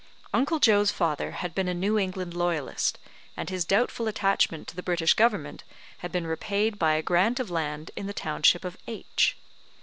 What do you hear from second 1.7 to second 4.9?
New England loyalist, and his doubtful attachment to the